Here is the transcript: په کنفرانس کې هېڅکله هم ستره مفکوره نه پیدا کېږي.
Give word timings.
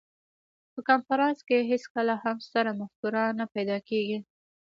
په 0.73 0.79
کنفرانس 0.89 1.37
کې 1.47 1.67
هېڅکله 1.71 2.13
هم 2.23 2.37
ستره 2.47 2.71
مفکوره 2.81 3.23
نه 3.39 3.45
پیدا 3.53 3.77
کېږي. 3.89 4.19